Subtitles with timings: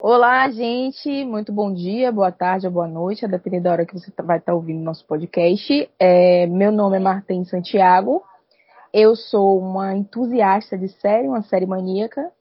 [0.00, 1.24] Olá, gente.
[1.24, 4.38] Muito bom dia, boa tarde ou boa noite, a depender da hora que você vai
[4.38, 5.88] estar ouvindo nosso podcast.
[6.00, 8.20] É, meu nome é Martim Santiago.
[8.92, 12.32] Eu sou uma entusiasta de série, uma série maníaca.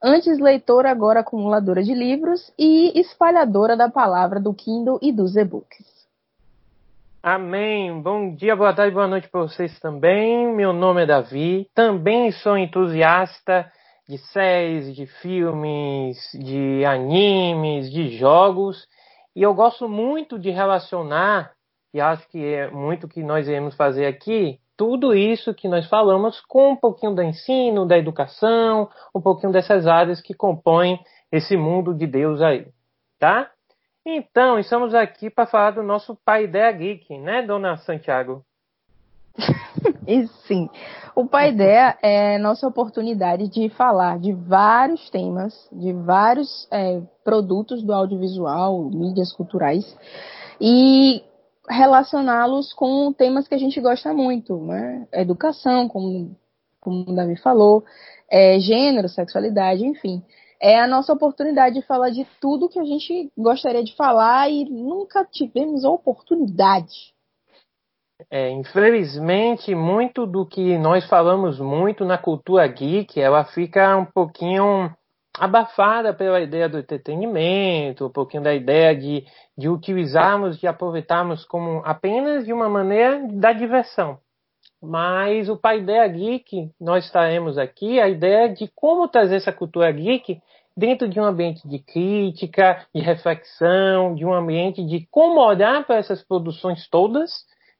[0.00, 6.06] Antes leitora, agora acumuladora de livros e espalhadora da palavra do Kindle e dos e-books.
[7.20, 8.00] Amém.
[8.00, 10.54] Bom dia, boa tarde, boa noite para vocês também.
[10.54, 11.68] Meu nome é Davi.
[11.74, 13.68] Também sou entusiasta
[14.08, 18.86] de séries, de filmes, de animes, de jogos.
[19.34, 21.50] E eu gosto muito de relacionar,
[21.92, 25.88] e acho que é muito o que nós iremos fazer aqui, tudo isso que nós
[25.88, 31.00] falamos com um pouquinho do ensino, da educação, um pouquinho dessas áreas que compõem
[31.32, 32.68] esse mundo de Deus aí,
[33.18, 33.50] tá?
[34.06, 38.44] Então, estamos aqui para falar do nosso Pai Ideia Geek, né, dona Santiago?
[40.06, 40.70] e sim,
[41.14, 47.82] o Pai Ideia é nossa oportunidade de falar de vários temas, de vários é, produtos
[47.82, 49.84] do audiovisual, mídias culturais,
[50.60, 51.24] e
[51.68, 55.06] relacioná-los com temas que a gente gosta muito, né?
[55.12, 56.36] Educação, como,
[56.80, 57.84] como o Davi falou,
[58.30, 60.22] é, gênero, sexualidade, enfim.
[60.60, 64.64] É a nossa oportunidade de falar de tudo que a gente gostaria de falar e
[64.64, 67.14] nunca tivemos a oportunidade.
[68.28, 74.92] É, infelizmente, muito do que nós falamos muito na cultura geek, ela fica um pouquinho
[75.38, 79.24] abafada pela ideia do entretenimento, um pouquinho da ideia de,
[79.56, 84.18] de utilizarmos, de aproveitarmos como apenas de uma maneira da diversão.
[84.80, 89.90] Mas o Pai Ideia Geek, nós estaremos aqui, a ideia de como trazer essa cultura
[89.90, 90.40] geek
[90.76, 95.96] dentro de um ambiente de crítica, de reflexão, de um ambiente de como olhar para
[95.96, 97.32] essas produções todas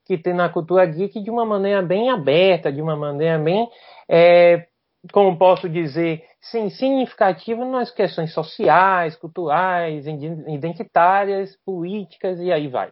[0.05, 3.69] que tem na cultura geek de uma maneira bem aberta, de uma maneira bem
[4.09, 4.67] é,
[5.13, 12.91] como posso dizer, sim, significativo nas questões sociais, culturais, identitárias, políticas e aí vai.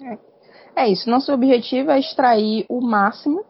[0.00, 0.18] É,
[0.76, 1.08] é isso.
[1.08, 3.44] Nosso objetivo é extrair o máximo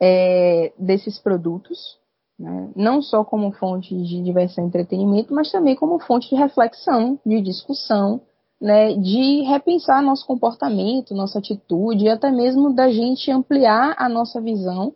[0.00, 1.98] é, desses produtos,
[2.38, 2.70] né?
[2.76, 7.40] não só como fonte de diversão e entretenimento, mas também como fonte de reflexão, de
[7.40, 8.20] discussão,
[8.60, 8.92] né?
[8.94, 14.94] de repensar nosso comportamento, nossa atitude, e até mesmo da gente ampliar a nossa visão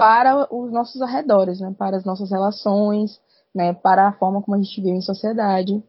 [0.00, 1.74] para os nossos arredores, né?
[1.78, 3.20] para as nossas relações,
[3.54, 3.74] né?
[3.74, 5.84] para a forma como a gente vive em sociedade.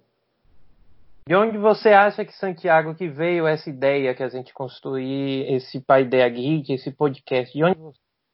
[1.25, 5.79] De onde você acha que Santiago que veio essa ideia que a gente construir esse
[5.79, 7.57] Pai Ideia Geek, esse podcast?
[7.57, 7.79] De onde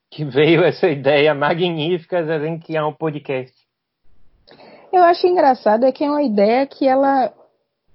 [0.10, 3.54] que veio essa ideia magnífica de a gente criar um podcast?
[4.92, 7.32] Eu acho engraçado é que é uma ideia que ela,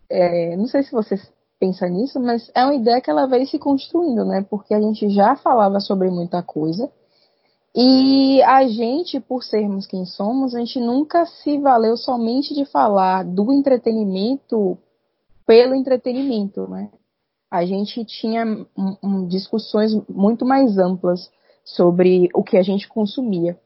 [0.08, 3.58] é, não sei se vocês pensam nisso, mas é uma ideia que ela veio se
[3.58, 4.46] construindo, né?
[4.48, 6.88] Porque a gente já falava sobre muita coisa
[7.74, 13.24] e a gente, por sermos quem somos, a gente nunca se valeu somente de falar
[13.24, 14.76] do entretenimento
[15.46, 16.90] pelo entretenimento, né?
[17.50, 18.44] A gente tinha
[18.76, 21.30] um, um, discussões muito mais amplas
[21.64, 23.58] sobre o que a gente consumia.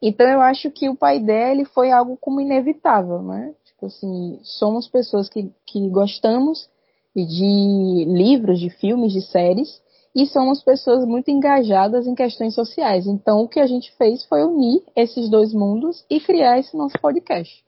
[0.00, 3.54] Então eu acho que o pai dele foi algo como inevitável, né?
[3.64, 6.68] Tipo assim, somos pessoas que, que gostamos
[7.14, 9.82] de livros, de filmes, de séries,
[10.14, 13.06] e somos pessoas muito engajadas em questões sociais.
[13.06, 16.98] Então, o que a gente fez foi unir esses dois mundos e criar esse nosso
[17.00, 17.64] podcast.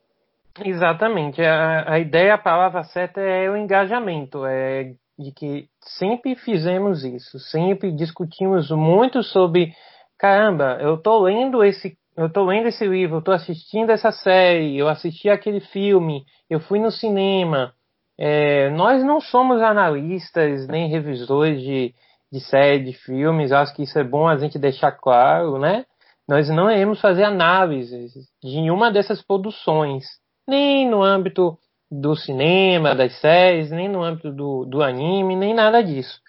[0.63, 1.41] Exatamente.
[1.41, 4.45] A, a ideia, a palavra certa é o engajamento.
[4.45, 5.67] É de que
[5.99, 9.73] sempre fizemos isso, sempre discutimos muito sobre
[10.17, 14.77] caramba, eu tô lendo esse eu tô lendo esse livro, eu tô assistindo essa série,
[14.77, 17.73] eu assisti aquele filme, eu fui no cinema.
[18.15, 21.95] É, nós não somos analistas nem revisores de,
[22.33, 25.85] de série, de filmes, acho que isso é bom a gente deixar claro, né?
[26.27, 28.11] Nós não iremos fazer análises
[28.41, 30.03] de nenhuma dessas produções,
[30.47, 31.55] nem no âmbito
[31.91, 36.19] do cinema, das séries, nem no âmbito do, do anime, nem nada disso.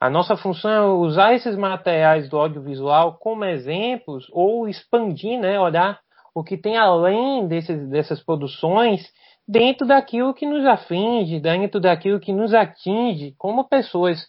[0.00, 6.00] A nossa função é usar esses materiais do audiovisual como exemplos ou expandir, né, olhar
[6.34, 9.06] o que tem além desses, dessas produções
[9.46, 14.24] dentro daquilo que nos aflige, dentro daquilo que nos atinge como pessoas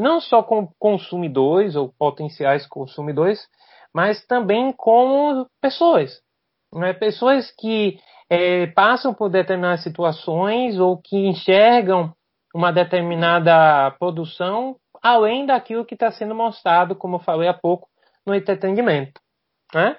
[0.00, 3.46] não só como consumidores ou potenciais consumidores,
[3.94, 6.20] mas também como pessoas.
[6.72, 6.92] Né?
[6.92, 7.98] Pessoas que
[8.28, 12.12] é, passam por determinadas situações ou que enxergam
[12.54, 17.88] uma determinada produção além daquilo que está sendo mostrado, como eu falei há pouco,
[18.26, 19.20] no entretenimento.
[19.74, 19.96] Né?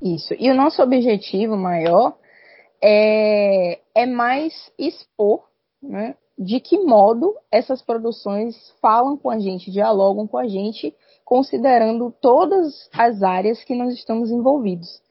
[0.00, 0.34] Isso.
[0.38, 2.16] E o nosso objetivo maior
[2.82, 5.44] é, é mais expor
[5.82, 12.10] né, de que modo essas produções falam com a gente, dialogam com a gente, considerando
[12.18, 15.02] todas as áreas que nós estamos envolvidos.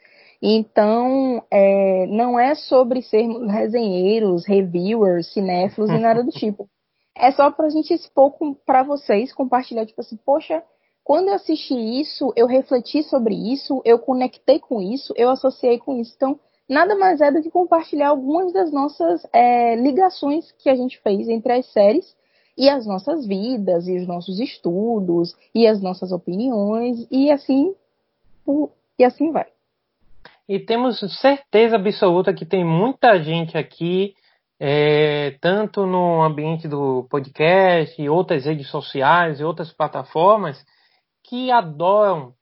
[0.41, 6.67] Então, é, não é sobre sermos resenheiros, reviewers, cinéfilos e nada do tipo.
[7.15, 8.33] É só para a gente expor
[8.65, 10.63] para vocês, compartilhar, tipo assim, poxa,
[11.03, 15.95] quando eu assisti isso, eu refleti sobre isso, eu conectei com isso, eu associei com
[15.99, 16.13] isso.
[16.15, 16.39] Então,
[16.69, 21.27] nada mais é do que compartilhar algumas das nossas é, ligações que a gente fez
[21.27, 22.16] entre as séries
[22.56, 27.74] e as nossas vidas, e os nossos estudos, e as nossas opiniões, e assim,
[28.98, 29.48] e assim vai.
[30.48, 34.13] E temos certeza absoluta que tem muita gente aqui,
[34.60, 40.62] é, tanto no ambiente do podcast, e outras redes sociais e outras plataformas,
[41.24, 42.33] que adoram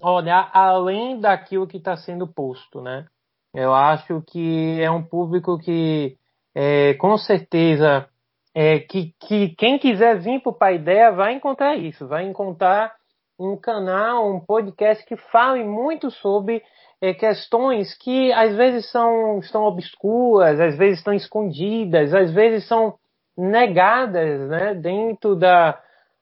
[0.00, 3.06] olhar além daquilo que está sendo posto, né?
[3.52, 6.16] Eu acho que é um público que,
[6.54, 8.08] é, com certeza,
[8.54, 12.94] é, que, que quem quiser vir para o Paideia vai encontrar isso, vai encontrar
[13.38, 16.62] um canal, um podcast que fale muito sobre
[17.00, 22.94] é, questões que às vezes são estão obscuras, às vezes estão escondidas, às vezes são
[23.36, 25.80] negadas né, dentro da,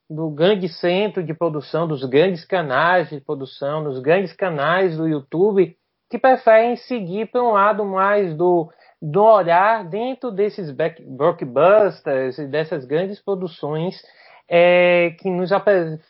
[0.09, 5.77] do grande centro de produção, dos grandes canais de produção, dos grandes canais do YouTube,
[6.09, 8.71] que preferem seguir para um lado mais do,
[9.01, 14.03] do olhar dentro desses blockbusters e dessas grandes produções
[14.49, 15.51] é, que nos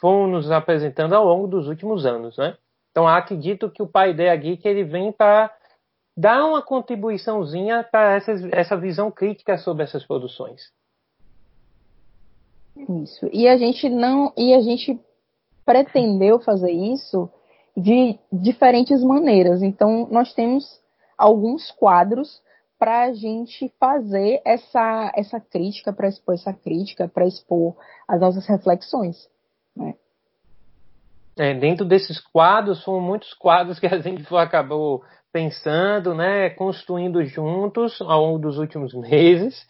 [0.01, 2.37] foram nos apresentando ao longo dos últimos anos.
[2.37, 2.57] Né?
[2.91, 5.53] Então acredito que o pai Ideia Geek ele vem para
[6.17, 10.73] dar uma contribuiçãozinha para essa, essa visão crítica sobre essas produções.
[13.03, 13.29] Isso.
[13.33, 14.33] E a gente não.
[14.37, 15.01] E a gente
[15.65, 17.29] pretendeu fazer isso
[17.79, 19.63] de diferentes maneiras.
[19.63, 20.65] Então, nós temos
[21.17, 22.43] alguns quadros
[22.79, 27.77] para a gente fazer essa, essa crítica, para expor essa crítica, para expor
[28.07, 29.29] as nossas reflexões.
[29.77, 29.95] Né?
[31.37, 35.03] É, dentro desses quadros, foram muitos quadros que a gente acabou
[35.33, 39.67] pensando, né, construindo juntos ao longo dos últimos meses.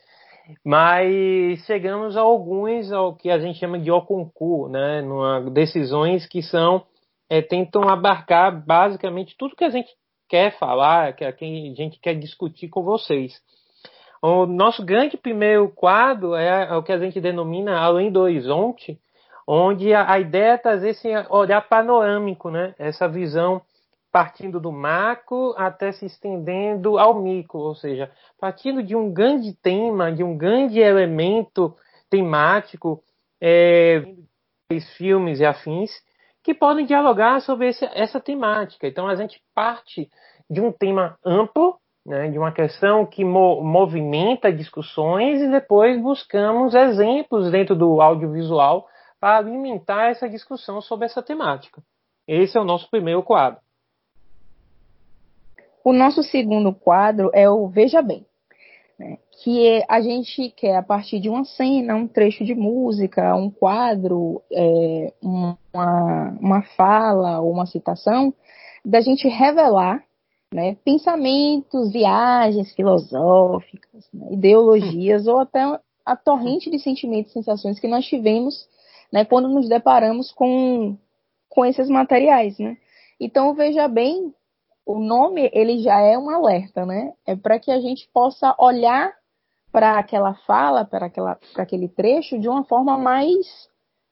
[0.64, 5.02] Mas chegamos a alguns ao que a gente chama de oconcu, né?
[5.02, 6.86] Numa, decisões que são
[7.28, 9.90] é, tentam abarcar basicamente tudo que a gente
[10.28, 13.40] quer falar, que a gente quer discutir com vocês.
[14.20, 18.98] O nosso grande primeiro quadro é, é o que a gente denomina Além do Horizonte,
[19.46, 22.74] onde a, ideia é trazer esse olhar panorâmico, né?
[22.78, 23.62] Essa visão
[24.10, 28.10] partindo do macro até se estendendo ao micro, ou seja,
[28.40, 31.74] partindo de um grande tema, de um grande elemento
[32.10, 33.02] temático,
[33.40, 34.02] é,
[34.96, 35.90] filmes e afins,
[36.48, 38.86] que podem dialogar sobre esse, essa temática.
[38.86, 40.08] Então a gente parte
[40.48, 46.74] de um tema amplo, né, de uma questão que mo movimenta discussões e depois buscamos
[46.74, 48.86] exemplos dentro do audiovisual
[49.20, 51.82] para alimentar essa discussão sobre essa temática.
[52.26, 53.60] Esse é o nosso primeiro quadro.
[55.84, 58.24] O nosso segundo quadro é o Veja Bem,
[58.98, 63.50] né, que a gente quer, a partir de uma cena, um trecho de música, um
[63.50, 65.58] quadro, é, uma,
[66.40, 68.34] uma fala ou uma citação,
[68.84, 70.02] da gente revelar
[70.52, 75.60] né, pensamentos, viagens filosóficas, né, ideologias ou até
[76.04, 78.68] a torrente de sentimentos e sensações que nós tivemos
[79.12, 80.96] né, quando nos deparamos com,
[81.48, 82.58] com esses materiais.
[82.58, 82.76] Né?
[83.20, 84.34] Então, veja bem
[84.88, 87.12] o nome ele já é um alerta, né?
[87.26, 89.12] É para que a gente possa olhar
[89.70, 91.10] para aquela fala, para
[91.56, 93.68] aquele trecho de uma forma mais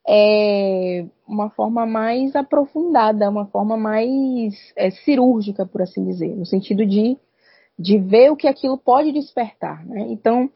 [0.08, 6.86] é, uma forma mais aprofundada, uma forma mais é, cirúrgica, por assim dizer, no sentido
[6.86, 7.18] de,
[7.76, 9.84] de ver o que aquilo pode despertar.
[9.84, 10.06] Né?
[10.08, 10.48] Então,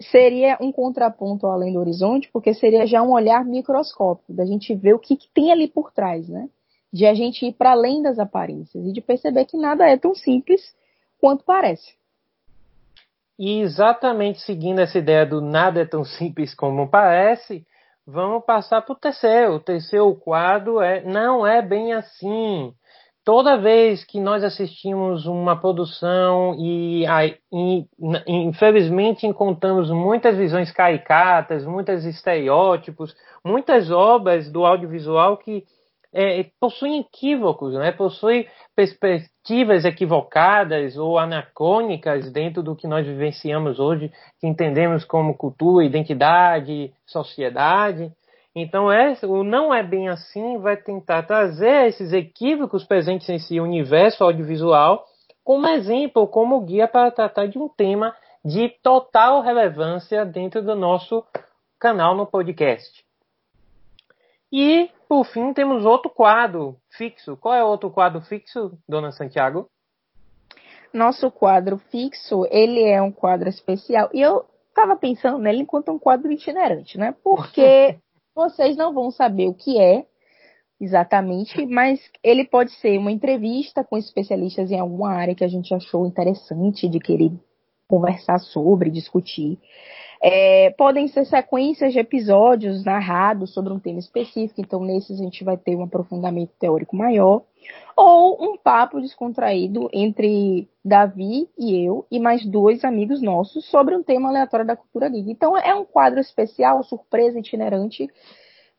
[0.00, 4.94] seria um contraponto além do horizonte, porque seria já um olhar microscópico, da gente ver
[4.94, 6.48] o que, que tem ali por trás, né?
[6.92, 10.14] de a gente ir para além das aparências e de perceber que nada é tão
[10.14, 10.60] simples
[11.18, 11.94] quanto parece.
[13.38, 17.64] E exatamente seguindo essa ideia do nada é tão simples como parece,
[18.06, 19.54] vamos passar para o terceiro.
[19.54, 22.74] O terceiro quadro é não é bem assim.
[23.24, 27.04] Toda vez que nós assistimos uma produção e,
[27.52, 27.86] e
[28.26, 35.64] infelizmente encontramos muitas visões caricatas, muitos estereótipos, muitas obras do audiovisual que
[36.12, 37.90] é, possuem equívocos, né?
[37.90, 45.84] possuem perspectivas equivocadas ou anacrônicas dentro do que nós vivenciamos hoje, que entendemos como cultura,
[45.84, 48.12] identidade, sociedade.
[48.54, 48.88] Então,
[49.22, 55.06] o não é bem assim vai tentar trazer esses equívocos presentes nesse universo audiovisual
[55.44, 58.14] como exemplo, como guia para tratar de um tema
[58.44, 61.24] de total relevância dentro do nosso
[61.80, 63.04] canal no podcast.
[64.52, 67.36] E, por fim, temos outro quadro fixo.
[67.38, 69.68] Qual é o outro quadro fixo, dona Santiago?
[70.92, 74.10] Nosso quadro fixo, ele é um quadro especial.
[74.12, 77.14] E eu estava pensando nele enquanto um quadro itinerante, né?
[77.24, 77.96] Porque
[78.36, 80.04] vocês não vão saber o que é
[80.78, 85.72] exatamente, mas ele pode ser uma entrevista com especialistas em alguma área que a gente
[85.72, 87.30] achou interessante de querer
[87.92, 89.58] conversar sobre, discutir.
[90.24, 95.44] É, podem ser sequências de episódios narrados sobre um tema específico, então nesses a gente
[95.44, 97.42] vai ter um aprofundamento teórico maior,
[97.94, 104.02] ou um papo descontraído entre Davi e eu e mais dois amigos nossos sobre um
[104.02, 105.30] tema aleatório da cultura geek.
[105.30, 108.08] Então é um quadro especial, surpresa, itinerante,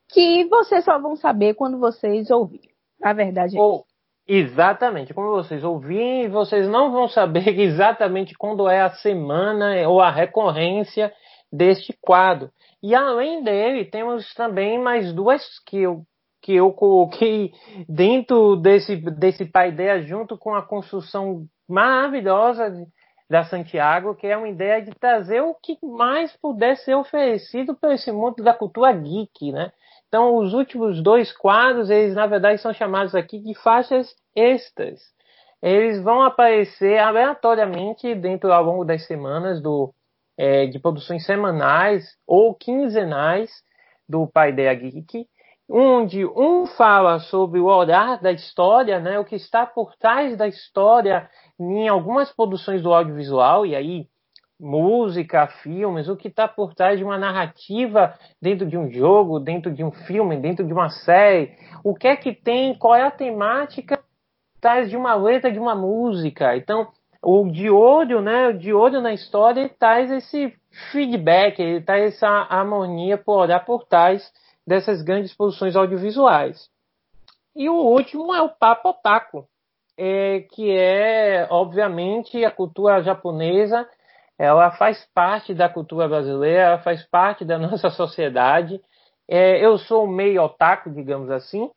[0.08, 2.70] que vocês só vão saber quando vocês ouvirem.
[3.00, 3.84] A verdade é ou,
[4.26, 5.12] Exatamente.
[5.12, 11.12] Quando vocês ouvirem, vocês não vão saber exatamente quando é a semana ou a recorrência
[11.52, 12.50] deste quadro.
[12.82, 16.02] E além dele, temos também mais duas que eu,
[16.42, 17.52] que eu coloquei
[17.88, 22.72] dentro desse, desse paideia junto com a construção maravilhosa
[23.28, 27.94] da Santiago, que é uma ideia de trazer o que mais puder ser oferecido para
[27.94, 29.72] esse mundo da cultura geek, né?
[30.14, 35.00] Então, os últimos dois quadros, eles na verdade são chamados aqui de faixas extras.
[35.60, 39.92] Eles vão aparecer aleatoriamente dentro ao longo das semanas do,
[40.38, 43.50] é, de produções semanais ou quinzenais
[44.08, 45.26] do Paideia Geek,
[45.68, 50.46] onde um fala sobre o olhar da história, né, o que está por trás da
[50.46, 51.28] história
[51.58, 54.06] em algumas produções do audiovisual, e aí
[54.64, 59.70] música, filmes, o que está por trás de uma narrativa dentro de um jogo, dentro
[59.70, 61.52] de um filme, dentro de uma série,
[61.84, 64.02] o que é que tem, qual é a temática
[64.56, 66.56] atrás de uma letra de uma música.
[66.56, 66.88] Então,
[67.22, 70.54] o de olho, né, o de olho na história traz esse
[70.90, 74.32] feedback, ele traz essa harmonia por olhar por trás
[74.66, 76.70] dessas grandes produções audiovisuais.
[77.54, 79.46] E o último é o Papo Otaku,
[79.96, 83.86] é, que é, obviamente, a cultura japonesa
[84.38, 88.80] ela faz parte da cultura brasileira, ela faz parte da nossa sociedade.
[89.28, 91.70] É, eu sou meio otaku, digamos assim,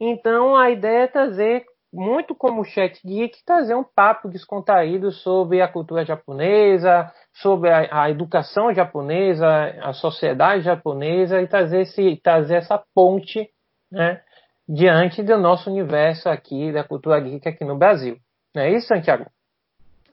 [0.00, 5.68] então a ideia é trazer, muito como Chat Geek, trazer um papo descontraído sobre a
[5.68, 9.46] cultura japonesa, sobre a, a educação japonesa,
[9.82, 13.48] a sociedade japonesa e trazer, esse, trazer essa ponte
[13.92, 14.20] né,
[14.68, 18.16] diante do nosso universo aqui, da cultura geek aqui no Brasil.
[18.54, 19.26] Não é isso, Santiago?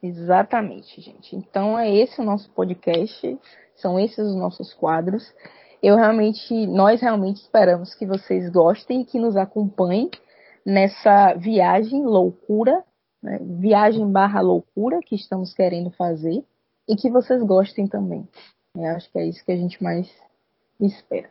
[0.02, 1.36] Exatamente, gente.
[1.36, 3.40] Então é esse o nosso podcast,
[3.76, 5.32] são esses os nossos quadros.
[5.82, 10.10] Eu realmente, nós realmente esperamos que vocês gostem e que nos acompanhem
[10.66, 12.84] nessa viagem loucura,
[13.22, 13.40] né?
[13.42, 16.44] viagem barra loucura que estamos querendo fazer
[16.88, 18.28] e que vocês gostem também.
[18.76, 20.08] Eu acho que é isso que a gente mais
[20.80, 21.30] espera.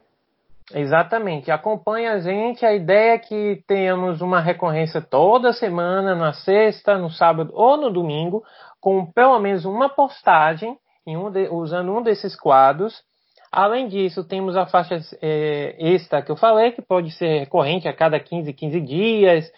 [0.75, 1.51] Exatamente.
[1.51, 2.65] Acompanhe a gente.
[2.65, 7.91] A ideia é que tenhamos uma recorrência toda semana, na sexta, no sábado ou no
[7.91, 8.45] domingo,
[8.81, 13.03] com pelo menos uma postagem um de, usando um desses quadros.
[13.51, 17.93] Além disso, temos a faixa é, extra que eu falei, que pode ser recorrente a
[17.93, 19.53] cada 15, 15 dias.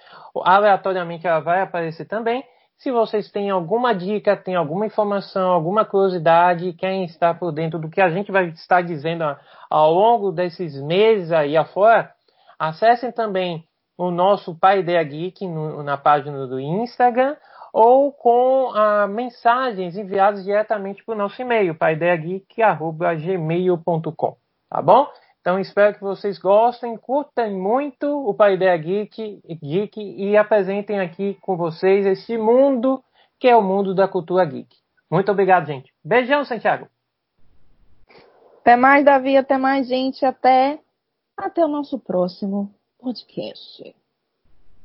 [0.45, 2.43] Aleatoriamente ela vai aparecer também.
[2.83, 7.89] Se vocês têm alguma dica, têm alguma informação, alguma curiosidade, querem estar por dentro do
[7.89, 9.23] que a gente vai estar dizendo
[9.71, 12.13] ao longo desses meses aí afora,
[12.59, 13.65] acessem também
[13.97, 17.37] o nosso Pai Ideia Geek no, na página do Instagram
[17.73, 24.37] ou com ah, mensagens enviadas diretamente para o nosso e-mail, paideageek.gmail.com,
[24.69, 25.07] tá bom?
[25.43, 31.37] Então espero que vocês gostem, curtem muito o Pai Ideia Geek, Geek e apresentem aqui
[31.41, 33.03] com vocês esse mundo
[33.41, 34.69] que é o mundo da cultura geek.
[35.11, 35.93] Muito obrigado, gente.
[36.05, 36.89] Beijão, Santiago.
[38.61, 39.37] Até mais, Davi.
[39.37, 40.25] Até mais, gente.
[40.25, 40.79] Até,
[41.37, 43.97] até o nosso próximo podcast.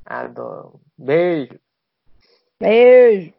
[0.04, 0.82] Adoro.
[0.98, 1.60] Beijo.
[2.60, 3.37] Beijo.